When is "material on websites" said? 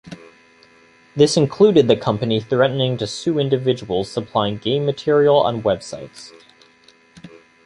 4.83-6.31